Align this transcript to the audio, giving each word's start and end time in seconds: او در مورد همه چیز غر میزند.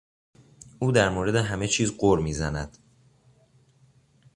او 0.79 0.91
در 0.91 1.09
مورد 1.09 1.35
همه 1.35 1.67
چیز 1.67 1.93
غر 1.97 2.19
میزند. 2.19 2.77